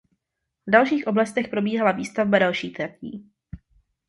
V 0.67 0.71
dalších 0.71 1.07
letech 1.07 1.47
probíhala 1.47 1.91
výstavba 1.91 2.39
dalších 2.39 2.73
tratí. 2.73 3.29